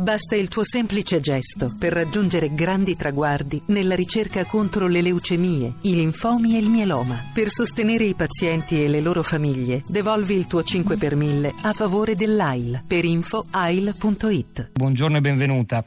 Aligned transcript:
Basta 0.00 0.34
il 0.34 0.48
tuo 0.48 0.64
semplice 0.64 1.20
gesto 1.20 1.76
per 1.78 1.92
raggiungere 1.92 2.54
grandi 2.54 2.96
traguardi 2.96 3.60
nella 3.66 3.94
ricerca 3.94 4.46
contro 4.46 4.86
le 4.86 5.02
leucemie, 5.02 5.74
i 5.82 5.94
linfomi 5.94 6.56
e 6.56 6.58
il 6.58 6.70
mieloma. 6.70 7.30
Per 7.34 7.48
sostenere 7.48 8.04
i 8.04 8.14
pazienti 8.14 8.82
e 8.82 8.88
le 8.88 9.02
loro 9.02 9.22
famiglie, 9.22 9.82
devolvi 9.86 10.34
il 10.36 10.46
tuo 10.46 10.62
5 10.62 10.96
per 10.96 11.16
1000 11.16 11.52
a 11.64 11.72
favore 11.74 12.14
dell'AIL. 12.14 12.82
Per 12.88 13.04
info 13.04 13.44
AIL.it. 13.50 14.70
Buongiorno 14.72 15.18
e 15.18 15.20
benvenuta. 15.20 15.84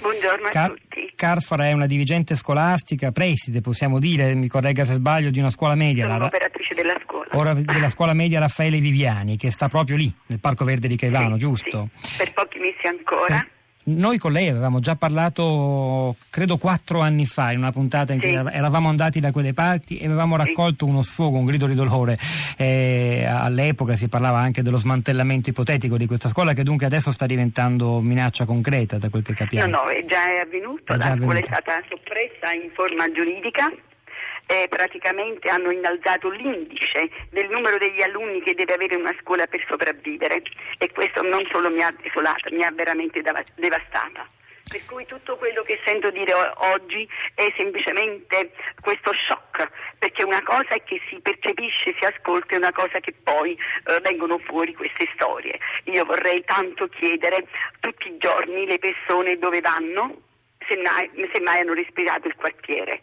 Buongiorno 0.00 0.46
a 0.46 0.50
Car- 0.50 0.70
tutti. 0.70 1.12
Carfara 1.16 1.66
è 1.66 1.72
una 1.72 1.86
dirigente 1.86 2.36
scolastica, 2.36 3.10
preside, 3.10 3.60
possiamo 3.60 3.98
dire, 3.98 4.34
mi 4.34 4.46
corregga 4.48 4.84
se 4.84 4.94
sbaglio, 4.94 5.30
di 5.30 5.40
una 5.40 5.50
scuola 5.50 5.74
media, 5.74 6.04
Sono 6.04 6.18
la, 6.18 6.22
un'operatrice 6.22 6.74
della 6.74 7.00
scuola. 7.04 7.23
Ora 7.34 7.54
della 7.54 7.88
scuola 7.88 8.12
media 8.14 8.38
Raffaele 8.40 8.78
Viviani, 8.78 9.36
che 9.36 9.50
sta 9.50 9.68
proprio 9.68 9.96
lì, 9.96 10.12
nel 10.26 10.40
Parco 10.40 10.64
Verde 10.64 10.88
di 10.88 10.96
Caivano, 10.96 11.34
Sì, 11.34 11.40
giusto? 11.40 11.88
sì, 11.96 12.16
per 12.18 12.32
pochi 12.32 12.58
mesi 12.58 12.86
ancora. 12.86 13.38
Eh, 13.40 13.52
Noi 13.86 14.16
con 14.16 14.32
lei 14.32 14.48
avevamo 14.48 14.80
già 14.80 14.96
parlato, 14.96 16.16
credo 16.30 16.56
quattro 16.56 17.00
anni 17.00 17.26
fa, 17.26 17.52
in 17.52 17.58
una 17.58 17.70
puntata 17.70 18.14
in 18.14 18.20
Sì. 18.20 18.28
cui 18.28 18.34
eravamo 18.34 18.88
andati 18.88 19.20
da 19.20 19.30
quelle 19.30 19.52
parti 19.52 19.98
e 19.98 20.06
avevamo 20.06 20.36
raccolto 20.36 20.86
uno 20.86 21.02
sfogo, 21.02 21.36
un 21.36 21.44
grido 21.44 21.66
di 21.66 21.74
dolore. 21.74 22.16
Eh, 22.56 23.26
all'epoca 23.28 23.94
si 23.94 24.08
parlava 24.08 24.38
anche 24.38 24.62
dello 24.62 24.78
smantellamento 24.78 25.50
ipotetico 25.50 25.98
di 25.98 26.06
questa 26.06 26.30
scuola, 26.30 26.54
che 26.54 26.62
dunque 26.62 26.86
adesso 26.86 27.10
sta 27.10 27.26
diventando 27.26 28.00
minaccia 28.00 28.46
concreta, 28.46 28.96
da 28.96 29.10
quel 29.10 29.22
che 29.22 29.32
No, 29.32 29.36
capiamo. 29.36 29.70
no, 29.70 29.84
è 29.88 30.02
già 30.06 30.30
è 30.32 30.38
avvenuto, 30.38 30.94
È 30.94 30.96
già 30.96 31.10
la 31.10 31.16
scuola 31.16 31.38
è 31.40 31.44
stata 31.44 31.82
soppressa 31.86 32.54
in 32.54 32.70
forma 32.72 33.04
giuridica 33.12 33.70
e 34.46 34.66
praticamente 34.68 35.48
hanno 35.48 35.70
innalzato 35.70 36.28
l'indice 36.30 37.10
del 37.30 37.48
numero 37.48 37.78
degli 37.78 38.02
alunni 38.02 38.42
che 38.42 38.54
deve 38.54 38.74
avere 38.74 38.96
una 38.96 39.14
scuola 39.20 39.46
per 39.46 39.64
sopravvivere 39.66 40.42
e 40.78 40.90
questo 40.92 41.22
non 41.22 41.46
solo 41.50 41.70
mi 41.70 41.82
ha 41.82 41.94
desolata, 42.00 42.50
mi 42.50 42.64
ha 42.64 42.70
veramente 42.70 43.22
devastata. 43.56 44.28
Per 44.66 44.82
cui 44.86 45.04
tutto 45.04 45.36
quello 45.36 45.62
che 45.62 45.78
sento 45.84 46.10
dire 46.10 46.32
oggi 46.56 47.06
è 47.34 47.52
semplicemente 47.54 48.52
questo 48.80 49.12
shock, 49.12 49.68
perché 49.98 50.24
una 50.24 50.42
cosa 50.42 50.70
è 50.74 50.82
che 50.82 51.00
si 51.08 51.20
percepisce, 51.20 51.94
si 51.98 52.04
ascolta 52.04 52.54
e 52.54 52.56
una 52.56 52.72
cosa 52.72 52.98
che 52.98 53.12
poi 53.12 53.52
eh, 53.52 54.00
vengono 54.00 54.38
fuori 54.38 54.72
queste 54.74 55.06
storie. 55.14 55.58
Io 55.84 56.04
vorrei 56.04 56.42
tanto 56.44 56.88
chiedere 56.88 57.46
tutti 57.80 58.08
i 58.08 58.16
giorni 58.16 58.66
le 58.66 58.78
persone 58.78 59.36
dove 59.38 59.60
vanno, 59.60 60.22
se 60.66 60.76
mai, 60.76 61.10
se 61.30 61.40
mai 61.40 61.60
hanno 61.60 61.74
respirato 61.74 62.26
il 62.26 62.34
quartiere. 62.34 63.02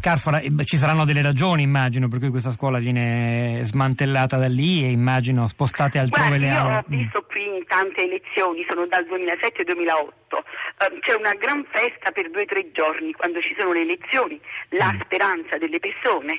Carfara, 0.00 0.40
beh, 0.46 0.64
ci 0.64 0.76
saranno 0.76 1.04
delle 1.04 1.22
ragioni, 1.22 1.62
immagino, 1.62 2.06
per 2.08 2.20
cui 2.20 2.28
questa 2.30 2.50
scuola 2.52 2.78
viene 2.78 3.58
smantellata 3.62 4.36
da 4.36 4.46
lì 4.46 4.84
e 4.84 4.90
immagino 4.90 5.46
spostate 5.48 5.98
altrove 5.98 6.28
Guardi, 6.38 6.44
le 6.46 6.52
io 6.52 6.58
aule. 6.58 6.76
ho 6.76 6.84
visto 6.86 7.22
qui 7.28 7.42
in 7.44 7.64
tante 7.66 8.02
elezioni, 8.02 8.64
sono 8.68 8.86
dal 8.86 9.04
2007 9.06 9.58
al 9.62 9.64
2008, 9.74 10.44
ehm, 10.78 10.98
c'è 11.00 11.14
una 11.14 11.34
gran 11.34 11.64
festa 11.72 12.12
per 12.12 12.30
due 12.30 12.42
o 12.42 12.46
tre 12.46 12.70
giorni 12.70 13.12
quando 13.12 13.40
ci 13.40 13.54
sono 13.58 13.72
le 13.72 13.80
elezioni, 13.82 14.40
la 14.78 14.92
Mm. 14.92 15.00
speranza 15.00 15.58
delle 15.58 15.80
persone. 15.80 16.38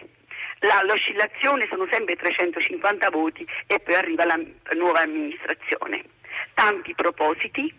La- 0.60 0.82
l'oscillazione 0.88 1.68
sono 1.70 1.86
sempre 1.92 2.16
350 2.16 3.10
voti 3.12 3.46
e 3.68 3.80
poi 3.80 3.96
arriva 3.96 4.26
la 4.26 4.40
nuova 4.76 5.02
amministrazione. 5.02 6.04
Tanti 6.54 6.96
propositi, 6.96 7.72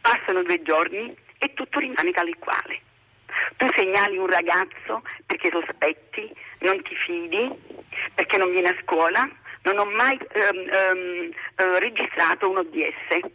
passano 0.00 0.42
due 0.42 0.62
giorni 0.62 1.14
e 1.38 1.52
tutto 1.54 1.78
rimane 1.78 2.10
tale 2.12 2.30
e 2.30 2.36
quale. 2.38 2.80
Tu 3.58 3.66
segnali 3.76 4.16
un 4.16 4.28
ragazzo 4.28 5.02
perché 5.26 5.50
sospetti, 5.50 6.32
non 6.60 6.80
ti 6.82 6.94
fidi, 6.94 7.52
perché 8.14 8.38
non 8.38 8.50
viene 8.50 8.68
a 8.68 8.76
scuola, 8.82 9.28
non 9.62 9.78
ho 9.78 9.84
mai 9.84 10.16
ehm, 10.16 10.68
ehm, 10.70 11.32
eh, 11.56 11.78
registrato 11.80 12.48
un 12.48 12.58
ODS. 12.58 13.26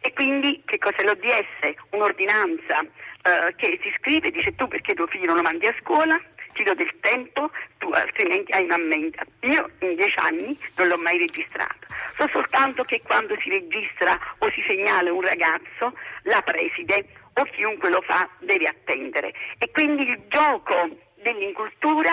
E 0.00 0.12
quindi 0.12 0.62
che 0.64 0.78
cos'è 0.78 1.02
l'ODS? 1.02 1.74
Un'ordinanza 1.90 2.80
eh, 2.80 3.54
che 3.56 3.80
si 3.82 3.92
scrive 3.98 4.28
e 4.28 4.30
dice 4.30 4.54
tu 4.54 4.68
perché 4.68 4.94
tuo 4.94 5.06
figlio 5.06 5.26
non 5.26 5.36
lo 5.36 5.42
mandi 5.42 5.66
a 5.66 5.74
scuola, 5.80 6.20
ti 6.52 6.62
do 6.62 6.74
del 6.74 6.92
tempo, 7.00 7.50
tu 7.78 7.88
altrimenti 7.90 8.52
hai 8.52 8.64
un'ammenda. 8.64 9.24
Io 9.40 9.70
in 9.80 9.96
dieci 9.96 10.18
anni 10.18 10.58
non 10.76 10.88
l'ho 10.88 10.98
mai 10.98 11.18
registrato. 11.18 11.86
So 12.16 12.28
soltanto 12.32 12.82
che 12.84 13.00
quando 13.02 13.36
si 13.40 13.50
registra 13.50 14.18
o 14.38 14.50
si 14.50 14.62
segnala 14.66 15.12
un 15.12 15.22
ragazzo, 15.22 15.92
la 16.22 16.40
preside 16.42 17.06
o 17.38 17.44
chiunque 17.52 17.90
lo 17.90 18.00
fa 18.02 18.28
deve 18.40 18.66
attendere. 18.66 19.32
E 19.58 19.70
quindi 19.70 20.08
il 20.08 20.20
gioco 20.28 20.88
dell'incultura 21.22 22.12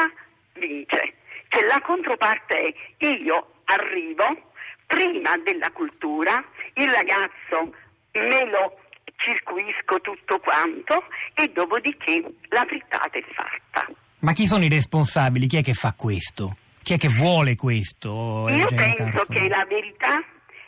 vince. 0.54 1.14
Cioè 1.48 1.66
la 1.66 1.82
controparte 1.82 2.74
è 2.98 3.06
io 3.06 3.54
arrivo 3.66 4.52
prima 4.86 5.38
della 5.38 5.72
cultura, 5.72 6.44
il 6.76 6.90
ragazzo 6.90 7.74
me 8.14 8.50
lo 8.50 8.80
circuisco 9.18 10.02
tutto 10.02 10.40
quanto 10.40 11.06
e 11.36 11.48
dopodiché 11.48 12.22
la 12.50 12.66
frittata 12.68 13.18
è 13.18 13.24
fatta. 13.34 13.88
Ma 14.20 14.34
chi 14.34 14.46
sono 14.46 14.64
i 14.64 14.70
responsabili? 14.70 15.48
Chi 15.48 15.58
è 15.58 15.64
che 15.64 15.74
fa 15.74 15.94
questo? 15.98 16.54
Chi 16.82 16.94
è 16.94 16.98
che 16.98 17.08
vuole 17.08 17.56
questo? 17.56 18.48
Io 18.50 18.68
Eugenio 18.68 18.96
penso 18.96 19.26
Carfara? 19.26 19.40
che 19.40 19.48
la 19.48 19.66
verità 19.68 20.24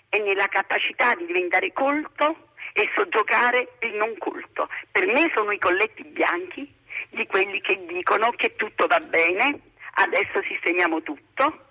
è 0.10 0.20
nella 0.20 0.48
capacità 0.48 1.14
di 1.16 1.26
diventare 1.26 1.74
colto 1.74 2.45
e 2.78 2.90
soggiocare 2.94 3.78
il 3.88 3.96
non 3.96 4.14
colto. 4.18 4.68
Per 4.92 5.08
me 5.08 5.32
sono 5.34 5.52
i 5.52 5.60
colletti 5.60 6.04
bianchi 6.04 6.68
di 7.10 7.26
quelli 7.26 7.62
che 7.62 7.80
dicono 7.88 8.32
che 8.32 8.56
tutto 8.58 8.86
va 8.88 9.00
bene, 9.00 9.60
adesso 9.94 10.44
sistemiamo 10.46 11.02
tutto. 11.02 11.64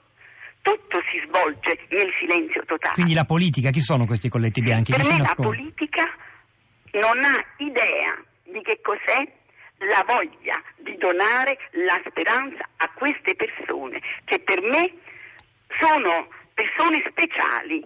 Tutto 0.63 1.03
si 1.13 1.21
svolge 1.27 1.79
nel 1.91 2.11
silenzio 2.19 2.65
totale. 2.65 2.95
Quindi 2.95 3.13
la 3.13 3.27
politica, 3.27 3.69
chi 3.69 3.81
sono 3.81 4.07
questi 4.07 4.31
colletti 4.31 4.63
bianchi? 4.63 4.93
Per 4.93 5.03
Chi 5.03 5.13
me 5.13 5.19
la 5.19 5.35
politica 5.37 6.11
non 6.93 7.23
ha 7.23 7.45
idea 7.59 8.17
di 8.45 8.63
che 8.63 8.81
cos'è 8.81 9.29
la 9.85 10.03
voglia 10.07 10.57
di 10.79 10.97
donare 10.97 11.59
la 11.73 12.01
speranza 12.09 12.67
a 12.77 12.91
queste 12.95 13.35
persone, 13.35 14.01
che 14.25 14.39
per 14.39 14.63
me 14.63 14.91
sono 15.79 16.29
persone 16.55 17.05
speciali, 17.11 17.85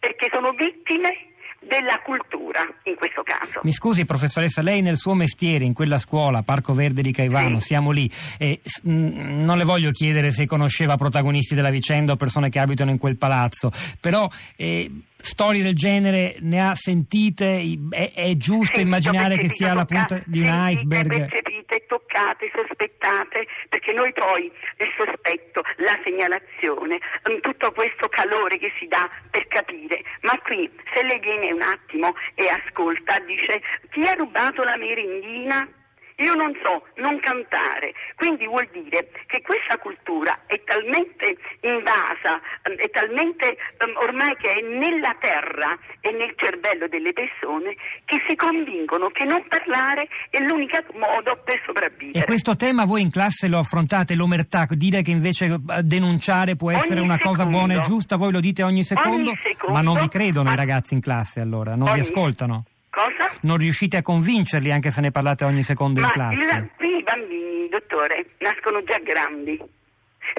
perché 0.00 0.28
sono 0.32 0.50
vittime 0.50 1.27
della 1.68 2.00
cultura 2.02 2.60
in 2.84 2.94
questo 2.96 3.22
caso. 3.22 3.60
Mi 3.62 3.72
scusi 3.72 4.04
professoressa, 4.04 4.62
lei 4.62 4.80
nel 4.80 4.96
suo 4.96 5.14
mestiere, 5.14 5.64
in 5.64 5.74
quella 5.74 5.98
scuola, 5.98 6.42
Parco 6.42 6.72
Verde 6.72 7.02
di 7.02 7.12
Caivano, 7.12 7.58
Sì. 7.60 7.66
siamo 7.66 7.90
lì, 7.90 8.10
e, 8.38 8.60
mh, 8.82 9.44
non 9.44 9.58
le 9.58 9.64
voglio 9.64 9.90
chiedere 9.90 10.32
se 10.32 10.46
conosceva 10.46 10.96
protagonisti 10.96 11.54
della 11.54 11.70
vicenda 11.70 12.12
o 12.12 12.16
persone 12.16 12.48
che 12.48 12.58
abitano 12.58 12.90
in 12.90 12.98
quel 12.98 13.16
palazzo, 13.18 13.70
però 14.00 14.28
eh, 14.56 14.90
storie 15.20 15.62
del 15.62 15.74
genere 15.74 16.36
ne 16.40 16.60
ha 16.66 16.74
sentite? 16.74 17.60
È, 17.90 18.12
è 18.14 18.34
giusto 18.36 18.76
Sentito, 18.76 18.80
immaginare 18.80 19.36
che 19.36 19.48
sia 19.48 19.74
la 19.74 19.84
punta 19.84 20.20
di 20.24 20.38
un 20.40 20.44
sentite, 20.46 20.72
iceberg? 20.72 21.08
percepite, 21.08 21.84
toccate, 21.86 22.50
sospettate, 22.54 23.46
perché 23.68 23.92
noi 23.92 24.12
poi 24.12 24.44
il 24.46 24.88
sospetto, 25.28 25.62
la 25.76 25.98
segnalazione, 26.02 26.98
mm, 27.30 27.38
tutto 27.40 27.72
questo 27.72 28.08
calore 28.08 28.58
che 28.58 28.72
si 28.78 28.86
dà 28.86 29.08
per 29.30 29.46
capire, 29.48 30.02
ma 30.22 30.38
qui 30.40 30.70
se 30.94 31.02
lei 31.02 31.18
viene 31.20 31.52
un 31.52 31.62
attimo 31.62 32.14
e 32.34 32.48
ascolta, 32.48 33.18
dice 33.20 33.60
chi 33.90 34.06
ha 34.06 34.14
rubato 34.14 34.62
la 34.62 34.76
merendina? 34.76 35.68
Io 36.18 36.34
non 36.34 36.50
so, 36.62 36.82
non 36.96 37.20
cantare, 37.20 37.94
quindi 38.16 38.44
vuol 38.46 38.68
dire 38.72 39.08
che 39.26 39.40
questa 39.42 39.78
cultura 39.78 40.36
è 40.46 40.60
talmente 40.64 41.38
invasa, 41.62 42.40
ehm, 42.66 42.74
è 42.76 42.90
talmente 42.90 43.46
ehm, 43.78 43.94
ormai 44.02 44.34
che 44.36 44.48
è 44.50 44.60
nella 44.66 45.14
terra 45.20 45.78
e 46.00 46.10
nel 46.10 46.34
cervello 46.36 46.88
delle 46.88 47.12
persone 47.12 47.76
che 48.04 48.18
si 48.26 48.34
convincono 48.34 49.08
che 49.10 49.24
non 49.24 49.44
parlare 49.46 50.08
è 50.30 50.38
l'unico 50.42 50.78
modo 50.94 51.38
per 51.44 51.62
sopravvivere. 51.64 52.18
E 52.18 52.24
questo 52.24 52.56
tema 52.56 52.84
voi 52.84 53.02
in 53.02 53.10
classe 53.12 53.46
lo 53.46 53.58
affrontate, 53.58 54.16
l'omertà, 54.16 54.66
dire 54.70 55.02
che 55.02 55.12
invece 55.12 55.46
eh, 55.46 55.82
denunciare 55.82 56.56
può 56.56 56.72
essere 56.72 56.98
Ogni 56.98 57.08
una 57.08 57.18
cosa 57.18 57.44
secondo. 57.46 57.56
buona 57.58 57.74
e 57.74 57.80
giusta, 57.86 58.16
voi 58.16 58.32
lo 58.32 58.40
dite 58.40 58.64
ogni 58.64 58.82
secondo, 58.82 59.32
secondo. 59.40 59.72
ma 59.72 59.82
non 59.82 59.96
vi 60.00 60.08
credono 60.08 60.50
i 60.50 60.52
Ah. 60.52 60.56
ragazzi 60.56 60.94
in 60.94 61.00
classe 61.00 61.40
allora, 61.40 61.76
non 61.76 61.84
vi 61.84 61.90
Ogni- 61.92 62.00
ascoltano? 62.00 62.64
Cosa? 62.98 63.30
Non 63.42 63.58
riuscite 63.58 63.96
a 63.98 64.02
convincerli 64.02 64.72
anche 64.72 64.90
se 64.90 65.00
ne 65.00 65.12
parlate 65.12 65.44
ogni 65.44 65.62
secondo 65.62 66.00
in 66.00 66.06
Ma 66.06 66.10
classe? 66.12 66.42
il- 66.42 66.70
qui 66.76 66.96
i 66.96 67.02
bambini, 67.04 67.68
dottore, 67.68 68.30
nascono 68.38 68.82
già 68.82 68.98
grandi, 68.98 69.56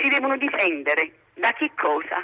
si 0.01 0.09
devono 0.09 0.35
difendere 0.35 1.11
da 1.35 1.53
che 1.53 1.71
cosa? 1.77 2.19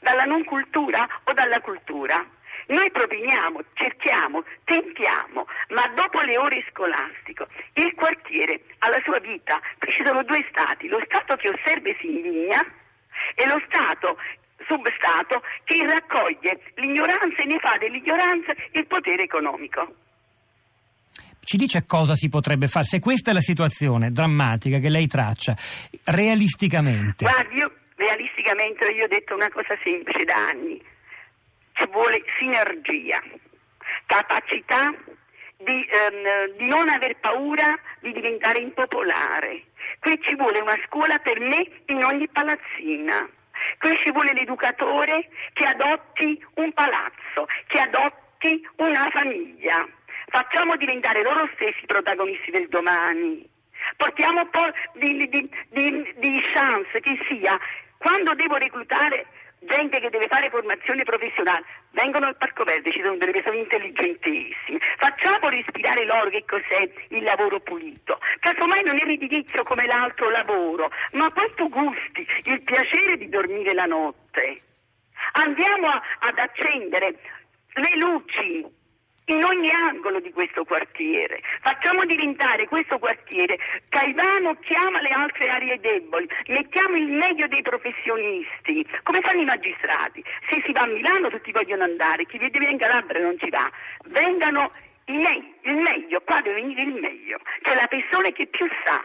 Dalla 0.00 0.24
non 0.24 0.44
cultura 0.44 1.08
o 1.24 1.32
dalla 1.32 1.60
cultura? 1.60 2.22
Noi 2.66 2.90
propiniamo, 2.90 3.60
cerchiamo, 3.72 4.44
tentiamo, 4.64 5.46
ma 5.70 5.86
dopo 5.94 6.20
le 6.20 6.36
ore 6.38 6.64
scolastiche 6.70 7.46
il 7.74 7.94
quartiere 7.94 8.60
ha 8.80 8.88
la 8.90 9.00
sua 9.02 9.18
vita. 9.20 9.58
Qui 9.78 9.92
ci 9.92 10.04
sono 10.04 10.22
due 10.24 10.44
stati, 10.50 10.88
lo 10.88 11.00
Stato 11.06 11.36
che 11.36 11.48
osserva 11.48 11.88
e 11.88 11.96
si 12.00 12.06
indigna 12.06 12.60
e 13.34 13.46
lo 13.46 13.60
Stato 13.68 14.18
substato 14.66 15.42
che 15.64 15.84
raccoglie 15.86 16.60
l'ignoranza 16.76 17.42
e 17.42 17.46
ne 17.46 17.58
fa 17.58 17.76
dell'ignoranza 17.78 18.52
il 18.72 18.86
potere 18.86 19.22
economico. 19.22 19.94
Ci 21.44 21.56
dice 21.58 21.84
cosa 21.86 22.14
si 22.14 22.28
potrebbe 22.28 22.66
fare? 22.66 22.86
Se 22.86 23.00
questa 23.00 23.30
è 23.30 23.34
la 23.34 23.40
situazione 23.40 24.10
drammatica 24.10 24.78
che 24.78 24.88
lei 24.88 25.06
traccia, 25.06 25.54
realisticamente, 26.04 27.24
Guardi, 27.24 27.56
io 27.56 27.70
realisticamente 27.96 28.90
io 28.92 29.04
ho 29.04 29.08
detto 29.08 29.34
una 29.34 29.50
cosa 29.50 29.76
semplice 29.82 30.24
da 30.24 30.48
anni. 30.48 30.82
Ci 31.74 31.86
vuole 31.92 32.22
sinergia. 32.38 33.22
capacità 34.06 34.92
di, 35.58 35.86
ehm, 35.88 36.56
di 36.58 36.66
non 36.66 36.88
aver 36.88 37.16
paura 37.20 37.78
di 38.00 38.12
diventare 38.12 38.60
impopolare. 38.60 39.64
Qui 40.00 40.20
ci 40.22 40.34
vuole 40.36 40.60
una 40.60 40.78
scuola 40.86 41.18
per 41.18 41.40
me 41.40 41.66
in 41.86 42.04
ogni 42.04 42.28
palazzina. 42.28 43.28
Qui 43.78 43.96
ci 44.04 44.10
vuole 44.12 44.32
l'educatore 44.32 45.28
che 45.52 45.64
adotti 45.64 46.44
un 46.54 46.72
palazzo, 46.72 47.46
che 47.66 47.80
adotti 47.80 48.66
una 48.76 49.06
famiglia. 49.10 49.86
Facciamo 50.26 50.76
diventare 50.76 51.22
loro 51.22 51.48
stessi 51.54 51.84
protagonisti 51.86 52.50
del 52.50 52.68
domani. 52.68 53.48
Portiamo 53.96 54.40
un 54.40 54.50
po' 54.50 54.68
di, 54.94 55.28
di, 55.28 55.50
di, 55.68 56.14
di 56.16 56.40
chance 56.52 57.00
che 57.00 57.18
sia. 57.28 57.58
Quando 57.98 58.34
devo 58.34 58.56
reclutare 58.56 59.26
gente 59.64 60.00
che 60.00 60.10
deve 60.10 60.26
fare 60.28 60.50
formazione 60.50 61.02
professionale, 61.04 61.64
vengono 61.90 62.26
al 62.26 62.36
Parco 62.36 62.64
Verde, 62.64 62.90
ci 62.90 63.02
sono 63.02 63.16
delle 63.16 63.32
persone 63.32 63.58
intelligentissime, 63.58 64.78
facciamo 64.98 65.48
respirare 65.48 66.04
loro 66.04 66.30
che 66.30 66.44
cos'è 66.46 66.88
il 67.08 67.22
lavoro 67.22 67.60
pulito, 67.60 68.18
casomai 68.40 68.82
non 68.84 68.96
è 68.96 69.04
redditizio 69.04 69.62
come 69.62 69.86
l'altro 69.86 70.30
lavoro, 70.30 70.90
ma 71.12 71.30
quanto 71.30 71.68
gusti 71.68 72.26
il 72.44 72.62
piacere 72.62 73.16
di 73.16 73.28
dormire 73.28 73.74
la 73.74 73.86
notte. 73.86 74.62
Andiamo 75.32 75.86
a, 75.88 76.02
ad 76.20 76.38
accendere 76.38 77.18
le 77.74 77.96
luci 77.96 78.82
in 79.26 79.42
ogni 79.42 79.70
angolo 79.70 80.20
di 80.20 80.32
questo 80.32 80.64
quartiere. 80.64 81.40
Facciamo 81.62 82.04
diventare 82.04 82.66
questo 82.66 82.98
quartiere, 82.98 83.58
Caivano 83.88 84.56
chiama 84.60 85.00
le 85.00 85.08
altre 85.10 85.48
aree 85.48 85.80
deboli, 85.80 86.28
mettiamo 86.48 86.96
il 86.96 87.08
meglio 87.08 87.46
dei 87.46 87.62
professionisti, 87.62 88.86
come 89.02 89.20
fanno 89.22 89.40
i 89.40 89.46
magistrati. 89.46 90.22
Se 90.50 90.62
si 90.64 90.72
va 90.72 90.82
a 90.82 90.86
Milano 90.86 91.30
tutti 91.30 91.52
vogliono 91.52 91.84
andare, 91.84 92.26
chi 92.26 92.38
deve 92.38 92.70
in 92.70 92.78
Calabria 92.78 93.22
non 93.22 93.38
ci 93.38 93.48
va. 93.48 93.70
Vengano 94.06 94.70
il 95.06 95.16
meglio, 95.16 95.54
il 95.62 95.76
meglio, 95.76 96.20
qua 96.22 96.40
deve 96.40 96.60
venire 96.60 96.82
il 96.82 96.94
meglio. 96.94 97.38
C'è 97.62 97.74
la 97.74 97.86
persona 97.86 98.28
che 98.30 98.46
più 98.46 98.66
sa 98.84 99.02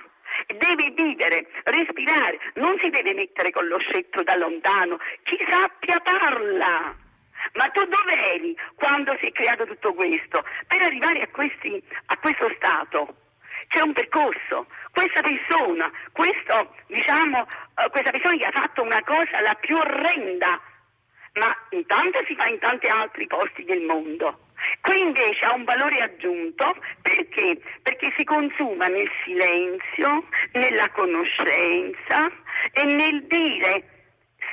deve 0.47 0.91
vivere, 0.95 1.47
respirare, 1.63 2.39
non 2.55 2.77
si 2.81 2.89
deve 2.89 3.13
mettere 3.13 3.51
con 3.51 3.67
lo 3.67 3.77
scettro 3.79 4.23
da 4.23 4.35
lontano, 4.35 4.97
chi 5.23 5.37
sappia 5.47 5.99
parla. 5.99 7.07
Ma 7.53 7.65
tu 7.69 7.83
dove 7.85 8.33
eri 8.33 8.55
quando 8.75 9.15
si 9.19 9.27
è 9.27 9.31
creato 9.31 9.65
tutto 9.65 9.93
questo? 9.93 10.43
Per 10.67 10.81
arrivare 10.81 11.21
a, 11.21 11.27
questi, 11.27 11.81
a 12.07 12.17
questo 12.17 12.51
stato 12.55 13.15
c'è 13.67 13.81
un 13.81 13.93
percorso. 13.93 14.67
Questa 14.91 15.21
persona, 15.21 15.89
questo, 16.11 16.75
diciamo, 16.87 17.39
uh, 17.39 17.89
questa 17.89 18.11
persona 18.11 18.35
che 18.35 18.43
ha 18.43 18.51
fatto 18.51 18.81
una 18.81 19.01
cosa 19.03 19.41
la 19.41 19.55
più 19.55 19.75
orrenda, 19.75 20.59
ma 21.33 21.55
intanto 21.69 22.23
si 22.25 22.35
fa 22.35 22.49
in 22.49 22.59
tanti 22.59 22.87
altri 22.87 23.27
posti 23.27 23.63
del 23.63 23.81
mondo. 23.81 24.47
Qui 24.81 24.99
invece 24.99 25.45
ha 25.45 25.53
un 25.53 25.63
valore 25.63 26.01
aggiunto 26.01 26.75
perché? 27.01 27.61
Perché 27.81 28.13
si 28.17 28.25
consuma 28.25 28.87
nel 28.87 29.09
silenzio, 29.23 30.25
nella 30.53 30.89
conoscenza 30.89 32.29
e 32.73 32.83
nel 32.83 33.23
dire 33.27 33.83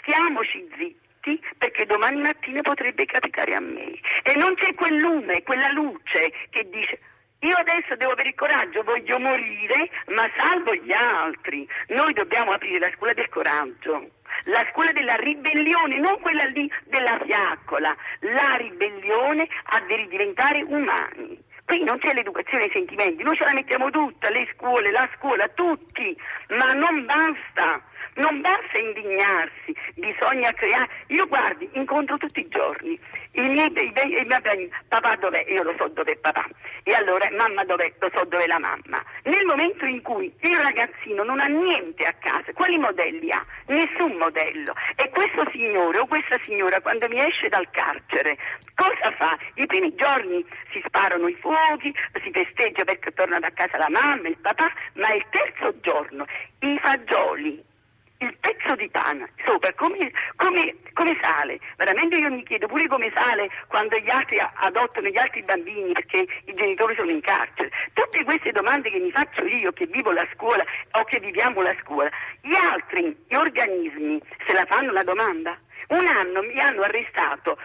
stiamoci 0.00 0.68
zitti 0.76 1.05
avanti 1.26 1.40
perché 1.58 1.84
domani 1.84 2.20
mattina 2.20 2.62
potrebbe 2.62 3.04
capitare 3.04 3.54
a 3.54 3.60
me. 3.60 3.98
E 4.22 4.34
non 4.36 4.54
c'è 4.54 4.74
quel 4.74 4.96
lume, 4.96 5.42
quella 5.42 5.70
luce 5.72 6.32
che 6.50 6.68
dice 6.70 7.00
io 7.40 7.54
adesso 7.54 7.94
devo 7.96 8.12
avere 8.12 8.30
il 8.30 8.34
coraggio, 8.34 8.82
voglio 8.82 9.18
morire, 9.18 9.90
ma 10.06 10.28
salvo 10.38 10.74
gli 10.74 10.92
altri. 10.92 11.68
Noi 11.88 12.12
dobbiamo 12.14 12.52
aprire 12.52 12.78
la 12.78 12.90
scuola 12.96 13.12
del 13.12 13.28
coraggio, 13.28 14.08
la 14.44 14.66
scuola 14.72 14.90
della 14.92 15.14
ribellione, 15.14 15.98
non 15.98 16.18
quella 16.20 16.44
lì 16.44 16.68
della 16.84 17.20
fiaccola. 17.22 17.94
La 18.20 18.54
ribellione 18.56 19.46
a 19.64 19.80
diventare 19.80 20.62
umani. 20.62 21.44
Qui 21.66 21.84
non 21.84 21.98
c'è 21.98 22.14
l'educazione 22.14 22.64
ai 22.64 22.70
sentimenti, 22.72 23.22
noi 23.22 23.36
ce 23.36 23.44
la 23.44 23.52
mettiamo 23.52 23.90
tutta, 23.90 24.30
le 24.30 24.48
scuole, 24.54 24.90
la 24.90 25.08
scuola, 25.16 25.46
tutti, 25.48 26.16
ma 26.48 26.72
non 26.72 27.04
basta. 27.04 27.82
Non 28.16 28.40
basta 28.40 28.78
indignarsi, 28.78 29.76
bisogna 29.94 30.50
creare. 30.52 30.88
Io 31.08 31.26
guardi, 31.26 31.68
incontro 31.74 32.16
tutti 32.16 32.40
i 32.40 32.48
giorni 32.48 32.98
i 33.32 33.48
miei, 33.48 33.70
i, 33.70 33.92
i, 33.94 34.20
i 34.20 34.24
miei 34.24 34.70
papà 34.88 35.16
dov'è? 35.16 35.44
Io 35.48 35.62
lo 35.62 35.74
so 35.76 35.88
dov'è 35.88 36.16
papà. 36.16 36.46
E 36.82 36.94
allora 36.94 37.28
mamma 37.32 37.64
dov'è? 37.64 37.92
Lo 37.98 38.10
so 38.14 38.24
dov'è 38.24 38.46
la 38.46 38.58
mamma. 38.58 39.04
Nel 39.24 39.44
momento 39.44 39.84
in 39.84 40.00
cui 40.00 40.32
il 40.40 40.56
ragazzino 40.56 41.22
non 41.24 41.40
ha 41.40 41.46
niente 41.46 42.04
a 42.04 42.14
casa, 42.18 42.52
quali 42.54 42.78
modelli 42.78 43.30
ha? 43.30 43.44
Nessun 43.66 44.16
modello. 44.16 44.72
E 44.96 45.10
questo 45.10 45.48
signore 45.52 45.98
o 45.98 46.06
questa 46.06 46.38
signora 46.46 46.80
quando 46.80 47.08
mi 47.08 47.18
esce 47.18 47.48
dal 47.48 47.68
carcere, 47.70 48.38
cosa 48.74 49.12
fa? 49.18 49.36
I 49.54 49.66
primi 49.66 49.94
giorni 49.94 50.44
si 50.72 50.82
sparano 50.86 51.28
i 51.28 51.34
fuochi, 51.34 51.94
si 52.22 52.30
festeggia 52.30 52.84
perché 52.84 53.12
tornano 53.12 53.44
a 53.44 53.50
casa 53.52 53.76
la 53.76 53.90
mamma, 53.90 54.28
il 54.28 54.38
papà, 54.38 54.72
ma 54.94 55.12
il 55.12 55.24
terzo 55.28 55.78
giorno 55.80 56.24
i 56.60 56.78
fagioli 56.82 57.74
il 58.18 58.36
pezzo 58.40 58.74
di 58.76 58.88
pane 58.88 59.30
sopra 59.44 59.72
come, 59.74 60.10
come, 60.36 60.74
come, 60.92 61.18
sale. 61.20 61.58
Veramente 61.76 62.16
io 62.16 62.30
mi 62.30 62.42
chiedo 62.44 62.66
pure 62.66 62.86
come 62.88 63.12
sale 63.14 63.50
quando 63.68 63.96
gli 63.98 64.10
altri 64.10 64.38
adottano 64.38 65.08
gli 65.08 65.18
altri 65.18 65.42
bambini 65.42 65.92
perché 65.92 66.26
i 66.44 66.52
genitori 66.54 66.94
sono 66.96 67.10
in 67.10 67.20
carcere. 67.20 67.70
Tutte 67.92 68.24
queste 68.24 68.52
domande 68.52 68.90
che 68.90 68.98
mi 68.98 69.10
faccio 69.10 69.44
io 69.44 69.72
che 69.72 69.86
vivo 69.86 70.12
la 70.12 70.26
scuola 70.34 70.64
o 70.92 71.04
che 71.04 71.20
viviamo 71.20 71.62
la 71.62 71.74
scuola, 71.82 72.10
gli 72.40 72.54
altri 72.54 73.16
gli 73.28 73.34
organismi 73.34 74.20
se 74.46 74.52
la 74.52 74.64
fanno 74.66 74.92
la 74.92 75.02
domanda? 75.02 75.58
Un 75.88 76.06
anno 76.06 76.42
mi 76.42 76.58
hanno 76.58 76.82
arrestato 76.82 77.56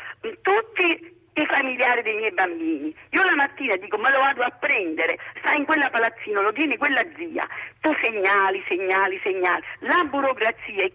tutti 0.41 1.10
i 1.51 1.53
familiari 1.53 2.01
dei 2.01 2.15
miei 2.15 2.31
bambini. 2.31 2.95
Io 3.09 3.23
la 3.23 3.35
mattina 3.35 3.75
dico 3.75 3.97
ma 3.97 4.09
lo 4.09 4.19
vado 4.19 4.43
a 4.43 4.49
prendere, 4.51 5.17
sta 5.39 5.53
in 5.53 5.65
quella 5.65 5.89
palazzino, 5.89 6.41
lo 6.41 6.53
tiene 6.53 6.77
quella 6.77 7.03
zia. 7.15 7.47
Tu 7.81 7.93
segnali, 8.01 8.63
segnali, 8.67 9.19
segnali. 9.23 9.63
La 9.79 10.03
burocrazia 10.03 10.83
è 10.83 10.91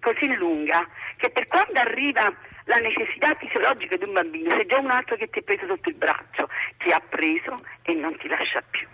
così 0.00 0.34
lunga 0.34 0.86
che 1.16 1.30
per 1.30 1.46
quando 1.46 1.80
arriva 1.80 2.32
la 2.64 2.76
necessità 2.76 3.34
fisiologica 3.34 3.96
di 3.96 4.04
un 4.04 4.12
bambino, 4.12 4.54
c'è 4.56 4.66
già 4.66 4.78
un 4.78 4.90
altro 4.90 5.16
che 5.16 5.28
ti 5.28 5.38
ha 5.38 5.42
preso 5.42 5.66
sotto 5.66 5.88
il 5.88 5.94
braccio, 5.94 6.48
ti 6.78 6.90
ha 6.90 7.00
preso 7.00 7.58
e 7.82 7.94
non 7.94 8.16
ti 8.18 8.28
lascia 8.28 8.62
più. 8.70 8.88